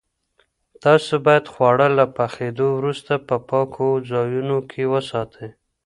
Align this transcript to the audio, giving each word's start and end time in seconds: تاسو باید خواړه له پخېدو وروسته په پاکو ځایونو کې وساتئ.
تاسو 0.83 1.13
باید 1.25 1.45
خواړه 1.53 1.87
له 1.97 2.05
پخېدو 2.17 2.67
وروسته 2.79 3.13
په 3.27 3.35
پاکو 3.49 3.89
ځایونو 4.11 4.57
کې 4.71 4.83
وساتئ. 4.93 5.49